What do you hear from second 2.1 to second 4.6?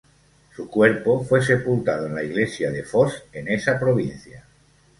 la iglesia de Foss, en esa provincia.